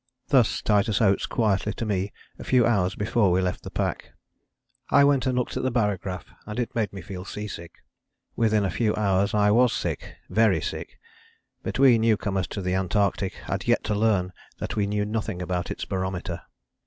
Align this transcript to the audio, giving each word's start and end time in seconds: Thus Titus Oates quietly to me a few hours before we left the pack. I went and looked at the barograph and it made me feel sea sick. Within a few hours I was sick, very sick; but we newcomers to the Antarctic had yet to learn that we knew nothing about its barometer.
Thus 0.29 0.63
Titus 0.63 0.99
Oates 0.99 1.27
quietly 1.27 1.73
to 1.73 1.85
me 1.85 2.11
a 2.39 2.43
few 2.43 2.65
hours 2.65 2.95
before 2.95 3.29
we 3.29 3.39
left 3.39 3.61
the 3.61 3.69
pack. 3.69 4.13
I 4.89 5.03
went 5.03 5.27
and 5.27 5.37
looked 5.37 5.55
at 5.55 5.61
the 5.61 5.71
barograph 5.71 6.25
and 6.47 6.59
it 6.59 6.73
made 6.73 6.91
me 6.91 7.01
feel 7.03 7.23
sea 7.23 7.47
sick. 7.47 7.83
Within 8.35 8.65
a 8.65 8.71
few 8.71 8.95
hours 8.95 9.35
I 9.35 9.51
was 9.51 9.71
sick, 9.71 10.15
very 10.27 10.59
sick; 10.59 10.97
but 11.61 11.77
we 11.77 11.99
newcomers 11.99 12.47
to 12.47 12.63
the 12.63 12.73
Antarctic 12.73 13.33
had 13.45 13.67
yet 13.67 13.83
to 13.83 13.93
learn 13.93 14.33
that 14.57 14.75
we 14.75 14.87
knew 14.87 15.05
nothing 15.05 15.39
about 15.39 15.69
its 15.69 15.85
barometer. 15.85 16.41